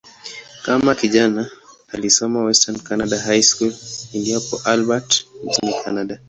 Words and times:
Kama 0.65 0.95
kijana, 0.95 1.41
alisoma 1.93 2.39
"Western 2.43 2.79
Canada 2.79 3.19
High 3.19 3.41
School" 3.43 3.73
iliyopo 4.13 4.59
Albert, 4.65 5.25
nchini 5.43 5.73
Kanada. 5.83 6.19